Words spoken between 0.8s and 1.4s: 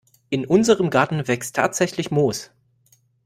Garten